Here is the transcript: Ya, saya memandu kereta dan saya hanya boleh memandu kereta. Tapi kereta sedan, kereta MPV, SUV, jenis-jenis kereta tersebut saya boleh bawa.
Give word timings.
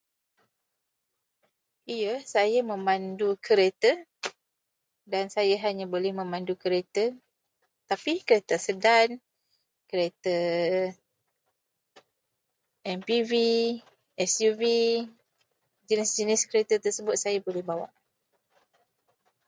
Ya, 2.01 2.15
saya 2.33 2.59
memandu 2.71 3.29
kereta 3.47 3.91
dan 5.13 5.25
saya 5.35 5.53
hanya 5.65 5.85
boleh 5.93 6.09
memandu 6.21 6.53
kereta. 6.63 7.05
Tapi 7.89 8.11
kereta 8.27 8.55
sedan, 8.67 9.09
kereta 9.89 10.37
MPV, 12.95 13.31
SUV, 14.31 14.61
jenis-jenis 15.89 16.41
kereta 16.49 16.75
tersebut 16.85 17.13
saya 17.23 17.37
boleh 17.47 17.61
bawa. 17.69 17.89